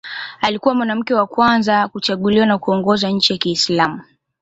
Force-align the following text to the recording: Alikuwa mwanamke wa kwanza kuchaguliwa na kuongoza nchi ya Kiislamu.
Alikuwa 0.41 0.75
mwanamke 0.75 1.13
wa 1.13 1.27
kwanza 1.27 1.87
kuchaguliwa 1.87 2.45
na 2.45 2.57
kuongoza 2.57 3.09
nchi 3.09 3.33
ya 3.33 3.39
Kiislamu. 3.39 4.01